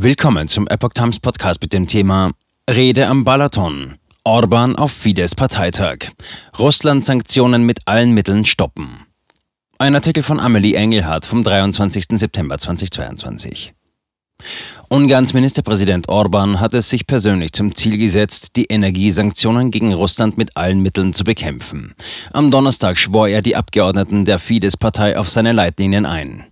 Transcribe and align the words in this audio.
Willkommen 0.00 0.46
zum 0.46 0.68
Epoch 0.68 0.90
Times 0.94 1.18
Podcast 1.18 1.60
mit 1.60 1.72
dem 1.72 1.88
Thema 1.88 2.30
Rede 2.70 3.08
am 3.08 3.24
Balaton. 3.24 3.96
Orban 4.22 4.76
auf 4.76 4.92
Fidesz 4.92 5.34
Parteitag. 5.34 6.12
Russland 6.56 7.04
Sanktionen 7.04 7.64
mit 7.64 7.80
allen 7.86 8.12
Mitteln 8.12 8.44
stoppen. 8.44 9.00
Ein 9.76 9.96
Artikel 9.96 10.22
von 10.22 10.38
Amelie 10.38 10.76
Engelhardt 10.76 11.26
vom 11.26 11.42
23. 11.42 12.04
September 12.10 12.58
2022. 12.58 13.74
Ungarns 14.88 15.34
Ministerpräsident 15.34 16.08
Orban 16.08 16.60
hat 16.60 16.74
es 16.74 16.88
sich 16.88 17.04
persönlich 17.04 17.52
zum 17.52 17.74
Ziel 17.74 17.98
gesetzt, 17.98 18.54
die 18.54 18.66
Energiesanktionen 18.66 19.72
gegen 19.72 19.92
Russland 19.92 20.38
mit 20.38 20.56
allen 20.56 20.78
Mitteln 20.78 21.12
zu 21.12 21.24
bekämpfen. 21.24 21.96
Am 22.32 22.52
Donnerstag 22.52 22.98
schwor 22.98 23.26
er 23.26 23.40
die 23.40 23.56
Abgeordneten 23.56 24.24
der 24.24 24.38
Fidesz-Partei 24.38 25.18
auf 25.18 25.28
seine 25.28 25.50
Leitlinien 25.50 26.06
ein. 26.06 26.44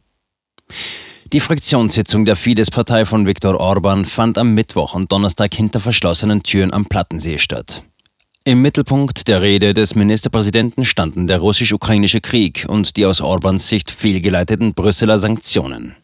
Die 1.33 1.41
Fraktionssitzung 1.41 2.25
der 2.25 2.37
Fidesz-Partei 2.37 3.05
von 3.05 3.27
Viktor 3.27 3.59
Orban 3.59 4.05
fand 4.05 4.39
am 4.39 4.55
Mittwoch 4.55 4.95
und 4.95 5.11
Donnerstag 5.11 5.53
hinter 5.55 5.81
verschlossenen 5.81 6.45
Türen 6.45 6.73
am 6.73 6.87
Plattensee 6.87 7.39
statt. 7.39 7.83
Im 8.45 8.63
Mittelpunkt 8.63 9.27
der 9.27 9.43
Rede 9.43 9.75
des 9.75 9.97
Ministerpräsidenten 9.97 10.85
standen 10.85 11.27
der 11.27 11.39
russisch-ukrainische 11.39 12.21
Krieg 12.21 12.65
und 12.69 12.97
die 12.97 13.07
aus 13.07 13.21
Orbans 13.21 13.69
Sicht 13.69 13.91
fehlgeleiteten 13.91 14.73
Brüsseler 14.73 15.19
Sanktionen. 15.19 15.97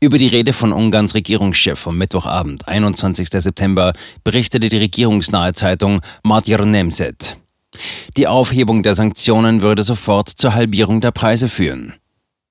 Über 0.00 0.16
die 0.16 0.28
Rede 0.28 0.52
von 0.52 0.72
Ungarns 0.72 1.16
Regierungschef 1.16 1.80
vom 1.80 1.98
Mittwochabend, 1.98 2.68
21. 2.68 3.30
September, 3.30 3.92
berichtete 4.22 4.68
die 4.68 4.76
regierungsnahe 4.76 5.54
Zeitung 5.54 6.00
Magyar 6.22 6.64
Nemzet. 6.64 7.36
Die 8.16 8.28
Aufhebung 8.28 8.84
der 8.84 8.94
Sanktionen 8.94 9.60
würde 9.60 9.82
sofort 9.82 10.28
zur 10.28 10.54
Halbierung 10.54 11.00
der 11.00 11.10
Preise 11.10 11.48
führen. 11.48 11.94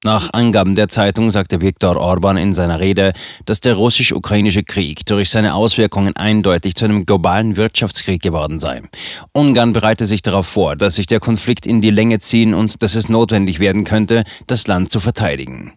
Nach 0.04 0.34
Angaben 0.34 0.74
der 0.74 0.88
Zeitung 0.88 1.30
sagte 1.30 1.62
Viktor 1.62 1.96
Orban 1.96 2.36
in 2.36 2.54
seiner 2.54 2.80
Rede, 2.80 3.14
dass 3.46 3.60
der 3.60 3.76
russisch-ukrainische 3.76 4.64
Krieg 4.64 5.06
durch 5.06 5.30
seine 5.30 5.54
Auswirkungen 5.54 6.16
eindeutig 6.16 6.74
zu 6.74 6.86
einem 6.86 7.06
globalen 7.06 7.56
Wirtschaftskrieg 7.56 8.20
geworden 8.20 8.58
sei. 8.58 8.82
Ungarn 9.32 9.74
bereite 9.74 10.08
sich 10.08 10.24
darauf 10.24 10.48
vor, 10.48 10.76
dass 10.76 10.96
sich 10.96 11.06
der 11.06 11.20
Konflikt 11.20 11.68
in 11.68 11.82
die 11.82 11.92
Länge 11.92 12.18
ziehen 12.18 12.56
und 12.56 12.82
dass 12.82 12.96
es 12.96 13.10
notwendig 13.10 13.60
werden 13.60 13.84
könnte, 13.84 14.24
das 14.48 14.66
Land 14.66 14.90
zu 14.90 15.00
verteidigen. 15.00 15.74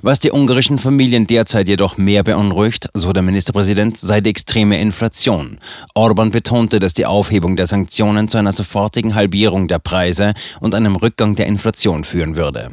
Was 0.00 0.20
die 0.20 0.30
ungarischen 0.30 0.78
Familien 0.78 1.26
derzeit 1.26 1.68
jedoch 1.68 1.98
mehr 1.98 2.22
beunruhigt, 2.22 2.88
so 2.94 3.12
der 3.12 3.22
Ministerpräsident, 3.22 3.98
sei 3.98 4.22
die 4.22 4.30
extreme 4.30 4.80
Inflation. 4.80 5.58
Orban 5.94 6.30
betonte, 6.30 6.78
dass 6.78 6.94
die 6.94 7.04
Aufhebung 7.04 7.56
der 7.56 7.66
Sanktionen 7.66 8.28
zu 8.28 8.38
einer 8.38 8.52
sofortigen 8.52 9.14
Halbierung 9.14 9.68
der 9.68 9.80
Preise 9.80 10.32
und 10.60 10.74
einem 10.74 10.96
Rückgang 10.96 11.34
der 11.34 11.46
Inflation 11.46 12.04
führen 12.04 12.36
würde. 12.36 12.70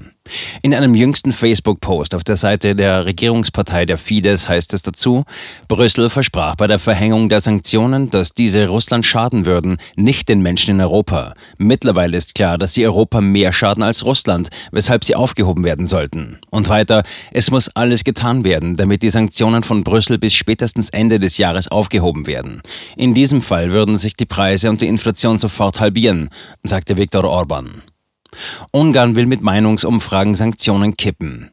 In 0.61 0.73
einem 0.73 0.95
jüngsten 0.95 1.33
Facebook-Post 1.33 2.15
auf 2.15 2.23
der 2.23 2.37
Seite 2.37 2.75
der 2.75 3.05
Regierungspartei 3.05 3.85
der 3.85 3.97
Fidesz 3.97 4.47
heißt 4.47 4.73
es 4.73 4.81
dazu, 4.81 5.25
Brüssel 5.67 6.09
versprach 6.09 6.55
bei 6.55 6.67
der 6.67 6.79
Verhängung 6.79 7.27
der 7.27 7.41
Sanktionen, 7.41 8.09
dass 8.09 8.33
diese 8.33 8.67
Russland 8.67 9.05
schaden 9.05 9.45
würden, 9.45 9.77
nicht 9.95 10.29
den 10.29 10.41
Menschen 10.41 10.75
in 10.75 10.81
Europa. 10.81 11.33
Mittlerweile 11.57 12.15
ist 12.15 12.35
klar, 12.35 12.57
dass 12.57 12.73
sie 12.73 12.85
Europa 12.85 13.19
mehr 13.19 13.51
schaden 13.51 13.83
als 13.83 14.05
Russland, 14.05 14.47
weshalb 14.71 15.03
sie 15.03 15.15
aufgehoben 15.15 15.65
werden 15.65 15.85
sollten. 15.85 16.39
Und 16.49 16.69
weiter, 16.69 17.03
es 17.31 17.51
muss 17.51 17.69
alles 17.69 18.05
getan 18.05 18.45
werden, 18.45 18.77
damit 18.77 19.01
die 19.01 19.09
Sanktionen 19.09 19.63
von 19.63 19.83
Brüssel 19.83 20.17
bis 20.17 20.33
spätestens 20.33 20.89
Ende 20.89 21.19
des 21.19 21.37
Jahres 21.37 21.67
aufgehoben 21.67 22.25
werden. 22.25 22.61
In 22.95 23.13
diesem 23.13 23.41
Fall 23.41 23.71
würden 23.71 23.97
sich 23.97 24.13
die 24.13 24.25
Preise 24.25 24.69
und 24.69 24.81
die 24.81 24.87
Inflation 24.87 25.37
sofort 25.37 25.81
halbieren, 25.81 26.29
sagte 26.63 26.97
Viktor 26.97 27.25
Orban. 27.25 27.83
Ungarn 28.71 29.15
will 29.15 29.25
mit 29.25 29.41
Meinungsumfragen 29.41 30.35
Sanktionen 30.35 30.97
kippen. 30.97 31.52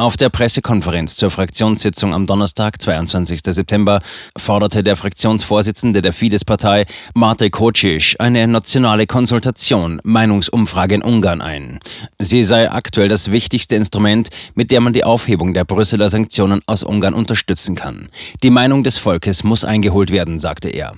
Auf 0.00 0.16
der 0.16 0.30
Pressekonferenz 0.30 1.16
zur 1.16 1.28
Fraktionssitzung 1.28 2.14
am 2.14 2.26
Donnerstag, 2.26 2.80
22. 2.80 3.40
September, 3.44 4.00
forderte 4.34 4.82
der 4.82 4.96
Fraktionsvorsitzende 4.96 6.00
der 6.00 6.14
Fidesz-Partei, 6.14 6.86
Mate 7.12 7.50
Kocic, 7.50 8.16
eine 8.18 8.46
nationale 8.46 9.06
Konsultation, 9.06 10.00
Meinungsumfrage 10.02 10.94
in 10.94 11.02
Ungarn 11.02 11.42
ein. 11.42 11.80
Sie 12.18 12.44
sei 12.44 12.70
aktuell 12.70 13.10
das 13.10 13.30
wichtigste 13.30 13.76
Instrument, 13.76 14.30
mit 14.54 14.70
dem 14.70 14.84
man 14.84 14.94
die 14.94 15.04
Aufhebung 15.04 15.52
der 15.52 15.64
Brüsseler 15.64 16.08
Sanktionen 16.08 16.62
aus 16.64 16.82
Ungarn 16.82 17.12
unterstützen 17.12 17.74
kann. 17.74 18.08
Die 18.42 18.48
Meinung 18.48 18.84
des 18.84 18.96
Volkes 18.96 19.44
muss 19.44 19.64
eingeholt 19.64 20.10
werden, 20.10 20.38
sagte 20.38 20.70
er. 20.70 20.94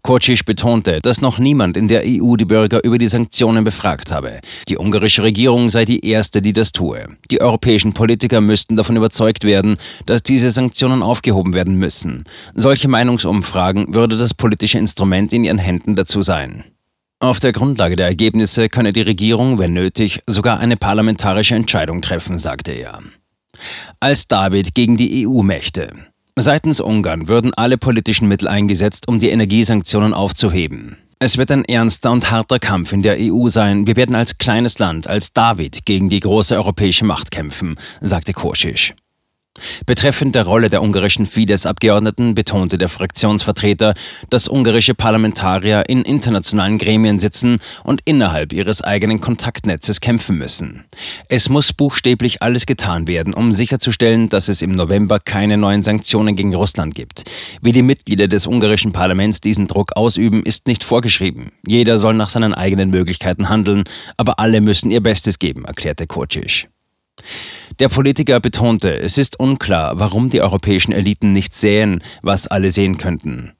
Kocic 0.00 0.46
betonte, 0.46 1.00
dass 1.02 1.20
noch 1.20 1.38
niemand 1.38 1.76
in 1.76 1.88
der 1.88 2.04
EU 2.06 2.36
die 2.36 2.46
Bürger 2.46 2.82
über 2.82 2.96
die 2.96 3.08
Sanktionen 3.08 3.64
befragt 3.64 4.12
habe. 4.12 4.40
Die 4.70 4.78
ungarische 4.78 5.24
Regierung 5.24 5.68
sei 5.68 5.84
die 5.84 6.06
erste, 6.06 6.40
die 6.40 6.54
das 6.54 6.72
tue. 6.72 7.06
Die 7.30 7.42
europäischen 7.42 7.92
Politiker 7.92 8.45
müssten 8.46 8.76
davon 8.76 8.96
überzeugt 8.96 9.44
werden, 9.44 9.76
dass 10.06 10.22
diese 10.22 10.50
Sanktionen 10.50 11.02
aufgehoben 11.02 11.52
werden 11.52 11.76
müssen. 11.76 12.24
Solche 12.54 12.88
Meinungsumfragen 12.88 13.94
würde 13.94 14.16
das 14.16 14.34
politische 14.34 14.78
Instrument 14.78 15.32
in 15.32 15.44
ihren 15.44 15.58
Händen 15.58 15.94
dazu 15.94 16.22
sein. 16.22 16.64
Auf 17.18 17.40
der 17.40 17.52
Grundlage 17.52 17.96
der 17.96 18.06
Ergebnisse 18.06 18.68
könne 18.68 18.92
die 18.92 19.00
Regierung, 19.00 19.58
wenn 19.58 19.72
nötig, 19.72 20.20
sogar 20.26 20.60
eine 20.60 20.76
parlamentarische 20.76 21.54
Entscheidung 21.54 22.02
treffen, 22.02 22.38
sagte 22.38 22.72
er. 22.72 23.00
Als 24.00 24.28
David 24.28 24.74
gegen 24.74 24.96
die 24.96 25.26
EU-Mächte. 25.26 25.92
Seitens 26.38 26.80
Ungarn 26.80 27.28
würden 27.28 27.54
alle 27.54 27.78
politischen 27.78 28.28
Mittel 28.28 28.48
eingesetzt, 28.48 29.08
um 29.08 29.18
die 29.18 29.30
Energiesanktionen 29.30 30.12
aufzuheben. 30.12 30.98
Es 31.18 31.38
wird 31.38 31.50
ein 31.50 31.64
ernster 31.64 32.12
und 32.12 32.30
harter 32.30 32.58
Kampf 32.58 32.92
in 32.92 33.02
der 33.02 33.16
EU 33.18 33.48
sein. 33.48 33.86
Wir 33.86 33.96
werden 33.96 34.14
als 34.14 34.36
kleines 34.36 34.78
Land, 34.78 35.08
als 35.08 35.32
David 35.32 35.86
gegen 35.86 36.10
die 36.10 36.20
große 36.20 36.54
europäische 36.54 37.06
Macht 37.06 37.30
kämpfen, 37.30 37.76
sagte 38.02 38.34
Koschisch. 38.34 38.94
Betreffend 39.86 40.34
der 40.34 40.44
Rolle 40.44 40.68
der 40.68 40.82
ungarischen 40.82 41.26
Fidesz-Abgeordneten 41.26 42.34
betonte 42.34 42.78
der 42.78 42.88
Fraktionsvertreter, 42.88 43.94
dass 44.30 44.48
ungarische 44.48 44.94
Parlamentarier 44.94 45.84
in 45.88 46.02
internationalen 46.02 46.78
Gremien 46.78 47.18
sitzen 47.18 47.58
und 47.84 48.00
innerhalb 48.04 48.52
ihres 48.52 48.82
eigenen 48.82 49.20
Kontaktnetzes 49.20 50.00
kämpfen 50.00 50.38
müssen. 50.38 50.84
Es 51.28 51.48
muss 51.48 51.72
buchstäblich 51.72 52.42
alles 52.42 52.66
getan 52.66 53.08
werden, 53.08 53.34
um 53.34 53.52
sicherzustellen, 53.52 54.28
dass 54.28 54.48
es 54.48 54.62
im 54.62 54.72
November 54.72 55.20
keine 55.20 55.56
neuen 55.56 55.82
Sanktionen 55.82 56.36
gegen 56.36 56.54
Russland 56.54 56.94
gibt. 56.94 57.24
Wie 57.62 57.72
die 57.72 57.82
Mitglieder 57.82 58.28
des 58.28 58.46
ungarischen 58.46 58.92
Parlaments 58.92 59.40
diesen 59.40 59.66
Druck 59.66 59.96
ausüben, 59.96 60.42
ist 60.42 60.66
nicht 60.66 60.84
vorgeschrieben. 60.84 61.52
Jeder 61.66 61.98
soll 61.98 62.14
nach 62.14 62.28
seinen 62.28 62.54
eigenen 62.54 62.90
Möglichkeiten 62.90 63.48
handeln, 63.48 63.84
aber 64.16 64.38
alle 64.38 64.60
müssen 64.60 64.90
ihr 64.90 65.02
Bestes 65.02 65.38
geben, 65.38 65.64
erklärte 65.64 66.06
Kocic. 66.06 66.68
Der 67.78 67.88
Politiker 67.88 68.40
betonte, 68.40 68.98
es 68.98 69.18
ist 69.18 69.38
unklar, 69.38 69.98
warum 69.98 70.30
die 70.30 70.40
europäischen 70.40 70.92
Eliten 70.92 71.32
nicht 71.32 71.54
sehen, 71.54 72.02
was 72.22 72.46
alle 72.46 72.70
sehen 72.70 72.96
könnten. 72.96 73.52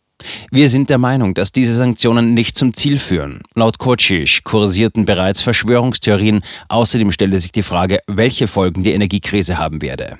Wir 0.51 0.71
sind 0.71 0.89
der 0.89 0.99
Meinung, 0.99 1.35
dass 1.35 1.53
diese 1.53 1.77
Sanktionen 1.77 2.33
nicht 2.33 2.57
zum 2.57 2.73
Ziel 2.73 2.99
führen. 2.99 3.41
Laut 3.55 3.79
Kocic 3.79 4.45
kursierten 4.45 5.05
bereits 5.05 5.43
Verschwörungstheorien. 5.43 6.41
Außerdem 6.69 7.13
stelle 7.13 7.39
sich 7.39 7.53
die 7.53 7.63
Frage, 7.63 7.99
welche 8.07 8.47
Folgen 8.47 8.83
die 8.83 8.93
Energiekrise 8.93 9.59
haben 9.59 9.83
werde. 9.83 10.19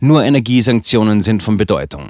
Nur 0.00 0.24
Energiesanktionen 0.24 1.22
sind 1.22 1.42
von 1.42 1.56
Bedeutung. 1.56 2.08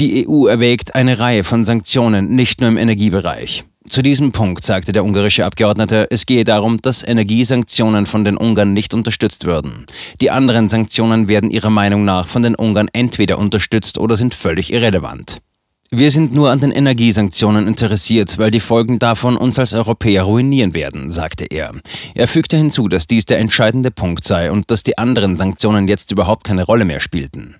Die 0.00 0.26
EU 0.26 0.46
erwägt 0.46 0.94
eine 0.96 1.18
Reihe 1.18 1.44
von 1.44 1.64
Sanktionen, 1.64 2.34
nicht 2.34 2.60
nur 2.60 2.68
im 2.68 2.78
Energiebereich. 2.78 3.64
Zu 3.92 4.00
diesem 4.00 4.32
Punkt 4.32 4.64
sagte 4.64 4.92
der 4.92 5.04
ungarische 5.04 5.44
Abgeordnete, 5.44 6.06
es 6.10 6.24
gehe 6.24 6.44
darum, 6.44 6.80
dass 6.80 7.06
Energiesanktionen 7.06 8.06
von 8.06 8.24
den 8.24 8.38
Ungarn 8.38 8.72
nicht 8.72 8.94
unterstützt 8.94 9.44
würden. 9.44 9.84
Die 10.22 10.30
anderen 10.30 10.70
Sanktionen 10.70 11.28
werden 11.28 11.50
ihrer 11.50 11.68
Meinung 11.68 12.06
nach 12.06 12.26
von 12.26 12.40
den 12.40 12.54
Ungarn 12.54 12.88
entweder 12.94 13.36
unterstützt 13.36 13.98
oder 13.98 14.16
sind 14.16 14.32
völlig 14.32 14.72
irrelevant. 14.72 15.42
Wir 15.90 16.10
sind 16.10 16.32
nur 16.32 16.50
an 16.50 16.60
den 16.60 16.70
Energiesanktionen 16.70 17.66
interessiert, 17.68 18.38
weil 18.38 18.50
die 18.50 18.60
Folgen 18.60 18.98
davon 18.98 19.36
uns 19.36 19.58
als 19.58 19.74
Europäer 19.74 20.22
ruinieren 20.22 20.72
werden, 20.72 21.10
sagte 21.10 21.44
er. 21.44 21.74
Er 22.14 22.28
fügte 22.28 22.56
hinzu, 22.56 22.88
dass 22.88 23.06
dies 23.06 23.26
der 23.26 23.40
entscheidende 23.40 23.90
Punkt 23.90 24.24
sei 24.24 24.50
und 24.50 24.70
dass 24.70 24.84
die 24.84 24.96
anderen 24.96 25.36
Sanktionen 25.36 25.86
jetzt 25.86 26.10
überhaupt 26.10 26.44
keine 26.44 26.64
Rolle 26.64 26.86
mehr 26.86 27.00
spielten. 27.00 27.56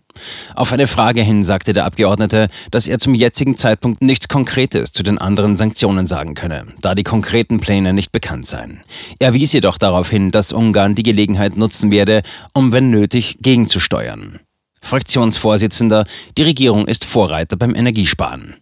Auf 0.55 0.73
eine 0.73 0.87
Frage 0.87 1.23
hin 1.23 1.43
sagte 1.43 1.73
der 1.73 1.85
Abgeordnete, 1.85 2.49
dass 2.71 2.87
er 2.87 2.99
zum 2.99 3.15
jetzigen 3.15 3.57
Zeitpunkt 3.57 4.03
nichts 4.03 4.29
Konkretes 4.29 4.93
zu 4.93 5.03
den 5.03 5.19
anderen 5.19 5.57
Sanktionen 5.57 6.07
sagen 6.07 6.35
könne, 6.35 6.67
da 6.81 6.95
die 6.95 7.03
konkreten 7.03 7.61
Pläne 7.61 7.93
nicht 7.93 8.13
bekannt 8.13 8.47
seien. 8.47 8.83
Er 9.19 9.35
wies 9.35 9.53
jedoch 9.53 9.79
darauf 9.79 10.11
hin, 10.11 10.31
dass 10.31 10.53
Ungarn 10.53 10.95
die 10.95 11.03
Gelegenheit 11.03 11.57
nutzen 11.57 11.91
werde, 11.91 12.23
um 12.55 12.73
wenn 12.73 12.91
nötig 12.91 13.39
gegenzusteuern. 13.41 14.41
Fraktionsvorsitzender, 14.83 16.07
die 16.37 16.43
Regierung 16.43 16.87
ist 16.87 17.05
Vorreiter 17.05 17.57
beim 17.57 17.75
Energiesparen. 17.75 18.57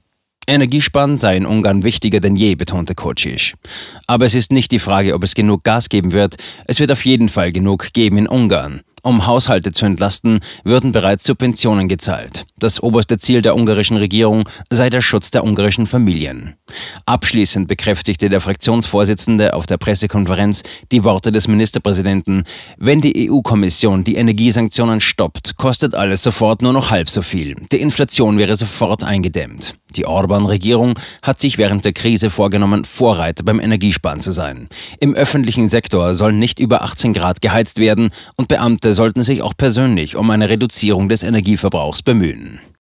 Energiesparen 0.47 1.17
sei 1.17 1.37
in 1.37 1.47
Ungarn 1.47 1.85
wichtiger 1.85 2.21
denn 2.21 2.35
je, 2.35 2.57
betonte 2.57 2.95
Kocic. 2.95 3.55
Aber 4.07 4.27
es 4.27 4.35
ist 4.35 4.53
nicht 4.53 4.73
die 4.73 4.79
Frage, 4.79 5.15
ob 5.15 5.23
es 5.23 5.35
genug 5.35 5.65
Gas 5.65 5.89
geben 5.89 6.13
wird. 6.13 6.37
Es 6.67 6.81
wird 6.81 6.91
auf 6.91 7.05
jeden 7.05 7.29
Fall 7.29 7.53
genug 7.53 7.93
geben 7.93 8.19
in 8.19 8.27
Ungarn. 8.27 8.81
Um 9.03 9.27
Haushalte 9.27 9.73
zu 9.73 9.87
entlasten, 9.87 10.41
würden 10.65 10.93
bereits 10.93 11.25
Subventionen 11.25 11.89
gezahlt. 11.89 12.45
Das 12.59 12.83
oberste 12.83 13.19
Ziel 13.19 13.43
der 13.43 13.57
ungarischen 13.57 13.97
Regierung 13.97 14.49
sei 14.69 14.91
der 14.91 15.01
Schutz 15.01 15.31
der 15.31 15.45
ungarischen 15.45 15.87
Familien. 15.87 16.55
Abschließend 17.07 17.69
bekräftigte 17.69 18.29
der 18.29 18.41
Fraktionsvorsitzende 18.41 19.55
auf 19.55 19.67
der 19.67 19.79
Pressekonferenz 19.79 20.63
die 20.93 21.05
Worte 21.05 21.33
des 21.33 21.49
Ministerpräsidenten, 21.49 22.45
wenn 22.77 23.01
die 23.01 23.31
EU-Kommission 23.31 24.05
die 24.05 24.17
Energiesanktionen 24.17 25.01
stoppt, 25.01 25.57
kostet 25.57 25.95
alles 25.95 26.23
sofort 26.23 26.63
nur 26.63 26.73
noch 26.73 26.91
halb 26.91 27.09
so 27.09 27.23
viel. 27.23 27.57
Die 27.73 27.81
Inflation 27.81 28.39
wäre 28.39 28.57
sofort 28.57 29.05
eingedämmt. 29.05 29.75
Die 29.97 30.07
Orban-Regierung 30.07 30.99
hat 31.23 31.41
sich 31.41 31.59
während 31.59 31.85
der 31.85 31.93
Krise 31.93 32.31
vorgenommen, 32.31 32.85
Vorreiter 32.85 33.43
beim 33.43 33.61
Energiesparen 33.61 34.21
zu 34.21 34.33
sein. 34.33 34.69
Im 35.01 35.15
öffentlichen 35.15 35.69
Sektor 35.69 36.15
soll 36.15 36.33
nicht 36.33 36.59
über 36.61 36.83
18 36.83 37.13
Grad 37.13 37.41
geheizt 37.41 37.79
werden 37.79 38.11
und 38.37 38.49
Beamte 38.49 38.90
sollten 38.93 39.23
sich 39.23 39.43
auch 39.43 39.57
persönlich 39.57 40.17
um 40.17 40.31
eine 40.31 40.49
Reduzierung 40.49 41.09
des 41.09 41.23
Energieverbrauchs 41.23 42.03
bemühen. 42.03 42.61